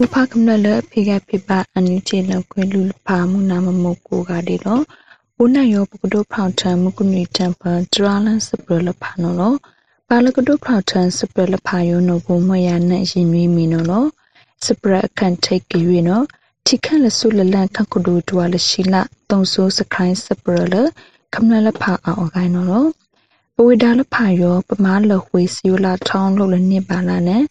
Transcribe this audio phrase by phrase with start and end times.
[0.00, 4.82] ဥဖကမလလဖိကဖိပအန်ယူချေလကွဲလူဖာမှုနာမမကိုကဒီတော့
[5.42, 7.62] ဦးနိုင်ရောပကဒုဖောက်ထံမကုနီတမ်ပ
[7.92, 9.56] ဒရာလန်စပရလဖာနော်လို့
[10.08, 14.08] ပါလကဒုဖောက်ထံစပရလဖာယောနဘုမယနဲ့ရင်နွေးမီနော်လို့
[14.66, 16.24] စပရအခန့်ထိတ်ကြွေနော်
[16.66, 20.74] ထိခန့်လဆုလလန်ခန့်ကဒုတွာလရှိလာတုံဆိုးစခိုင်းစပရလ
[21.34, 22.88] ခမနလဖာအော်ဂိုင်းနော်လို့
[23.56, 27.42] ပဝေဒါလဖာယောပမာလဝေစီယလာထောင်းလို့လနစ်ပါလာနဲ့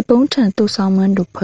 [0.00, 1.38] စပုံးထန်တူဆောင်မန်တို့ဖ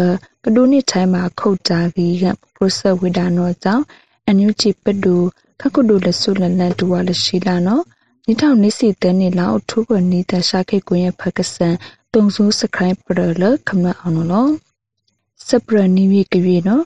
[0.45, 3.85] ကဒိုနိထိုင်မှာခုတ်တာကြီးကပရိုဆက်ဝိဒါနောကြောင့်
[4.27, 5.17] အန်ယူချီပဒူ
[5.61, 7.85] ခကုဒိုလဆုလလန်တူဝါလရှိလာနော်
[8.27, 11.75] နိထောင်နိစီတဲနေလောက်ထူးကနိတရှာခိကွင်ရဲ့ဖကဆန်
[12.13, 14.51] တုံဆိုးစခိုင်းပရလခမအောင်နော်
[15.47, 16.85] စပရနီဝီကပြေနော်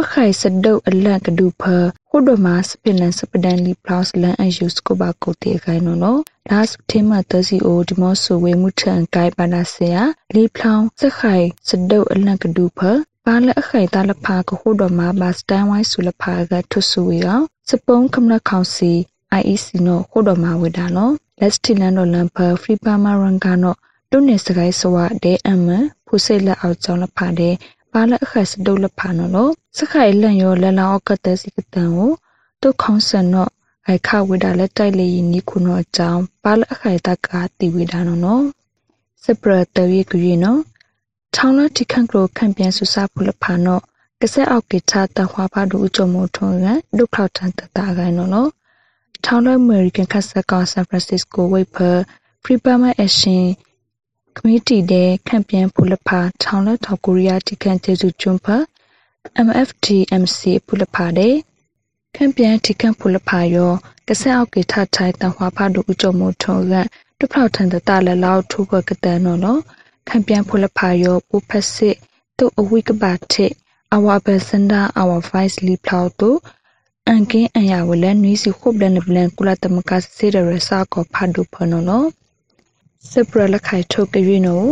[0.00, 1.62] ပခိုင်စဒုတ်အလန့်ကဒူဖ
[2.10, 9.96] ခုဒမစပလန်စပဒန်လီပလောက်လန်အယူစကိုဘာကိုတေခိုင်နော်နော်ဒါစတေမတစီအိုဒီမောဆိုဝေမှုထန်ကိုင်ပါနာဆေယ
[10.34, 12.80] လီဖလောင်စခိုင်စဒုတ်အလန့်ကဒူဖ
[13.24, 17.28] ပါလအခိုင်တလဖာကခုဒမဘာစတန်ဝိုင်းဆူလဖာကထုဆူဝေက
[17.68, 18.92] စပုံးကမလခေါစီ
[19.40, 23.76] IEC နော်ခုဒမဝေဒါနော်လက်စတီလန်နော်လန်ဖာဖရီပါမာရန်ကနော်
[24.10, 25.68] တုန်နေစကိုင်းစဝဒဲအမ
[26.06, 27.54] ဖူစိတ်လက်အောက်ကြောင်းလဖာတဲ့
[27.92, 32.12] ပါလအခက်စဒုတ်လဖာနော်လို့ စခိုင်လန့်ရောလလောက်ကတဲ့စီကတန်ကို
[32.62, 33.50] တုတ်ခေါင်းဆန်နော်
[33.86, 38.44] အိုက်ခဝေဒါလက်တိုက်လေရင်နီခုနော်အကြောင်းပါလအခက်တကတီဝေဒါနော်နော်
[39.24, 40.60] စပရတဝေကွေနော်
[41.34, 43.82] ထောင်းလတိခန့်ကလိုခန့်ပြန်ဆူစာဖုလဖာနော်
[44.20, 46.66] ကစက်အောက်ကေချတဟွာဖာဒူအကြုံမထုံးရ
[46.98, 48.50] ဒုခောက်တန်တတာဂိုင်းနော်နော်
[49.24, 51.90] ထောင်းလအမေရိကန်ခတ်ဆက်ကဆန်ဖရန်စစ္စကိုဝိတ်ဖာ
[52.42, 53.46] ပရီပါမအရှင်
[54.36, 58.56] ကမတီတဲ့ခန့်ပြန်ဖုလဖာထောင်းလထောက်ကိုရီးယားတိခန့်ကျေစုကျွန်းဖာ
[59.46, 61.34] MFTMC ဖုလဖာတဲ့
[62.16, 63.72] ခန့်ပြန်တိခန့်ဖုလဖာယော
[64.08, 66.74] ကစက်အောက်ကေထထိုင်တဟွာဖာဒူအကြုံမထုံးရ
[67.18, 69.60] ဒုခောက်တန်တတာလလောက်ထူဘကတန်နော်နော်
[70.08, 71.96] ခံပြန်ဖုလဖာယောပူဖက်စစ်
[72.38, 73.50] တုအဝိကပါတဲ့
[73.94, 76.30] အဝဘစန္ဒာအဝဗိုက်စ်လီဖလောက်တု
[77.08, 82.08] အန်ကင်းအယာဝလနွီစီခုဘလန်ဘလန်ကုလတမကစေရရစာကောဖာဒုဖနော်နော်
[83.10, 84.68] စပရလခိုင်ထုတ်ကြွေနော်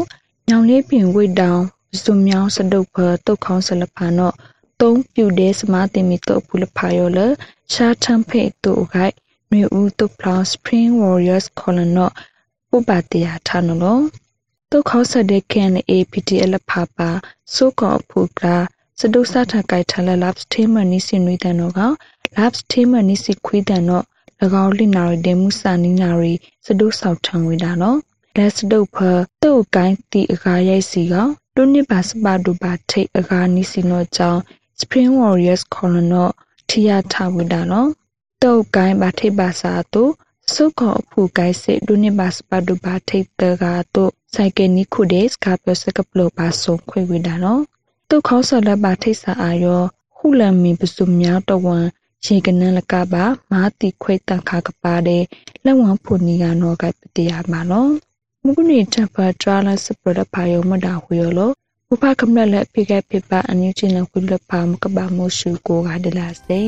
[0.49, 1.63] ညောင်လေးပင်ဝိတ်တောင်
[2.05, 2.97] စုံမြောင်းစတုပ်ဖ
[3.27, 4.35] တုတ်ခေါင်းဆလဖာနော်
[4.81, 7.19] သုံးပြူတဲ့စမာတင်မီတော့ဖုလဖာယောလ
[7.73, 9.15] ရှာထမ်ဖေတုဂိုက်
[9.53, 12.13] မြို့ဦးတုတ်ဖလောင် Spring Warriors ခေါ်လနော်
[12.71, 14.03] ပုပ္ပတရာထနော်
[14.73, 17.11] တုခေါဆတဲ့ကန်အေပီတီအလဖာပါ
[17.55, 18.57] ဆိုကောဖူကလာ
[19.01, 21.81] စဒုစထကိုက်ထလလပ်စတေမနီစင်နွေတန်တော့က
[22.37, 24.05] လပ်စတေမနီစီခွေးတန်တော့၎
[24.65, 26.35] င်းလိနာရီဒေမှုစာနီနာရီ
[26.67, 27.99] စဒုဆောက်ထံဝေတာနော်
[28.37, 28.97] လက်စဒုဖ
[29.43, 31.15] တုတ်ကိုင်းတီအကားရိုက်စီက
[31.59, 34.41] တုန်နိပါစပါဒူပါထိတ်အကားနီစီနောကြောင့်
[34.81, 36.33] Spring Warriors ခေါ်နော်
[36.69, 37.91] ထီယာထဝေတာနော်
[38.43, 40.13] တုတ်ကိုင်းပါထိတ်ပါစာတို့
[40.53, 47.63] စုခေါ်အဖူကိုက်စစ်ဒုနိပါစပါဒူပါထိတ်တကာတို့ဆိုင်ကယ်နီခုဒေးစကပစကပလိုပါဆုံခွေဝေတာနော်
[48.11, 49.83] တုခေါဆလပါထိတ်စာအာယော
[50.17, 51.85] ခုလမီပစုမြောက်တဝန်
[52.25, 55.23] ရေကနန်လကပါမာတိခွေတန်ခါကပါတဲ့
[55.65, 57.91] လက်ဝံဖုန်နီကနောကပတိယမှာနော်
[58.49, 61.51] မကုနီတပထရာလစပရပါယောမဒါဟူယောလော
[61.93, 66.61] ဥပကမလက်ဖိကပိပအန်ယူချင်းလခွလပါမကဘာမိုရှုကိုကဒလာစေ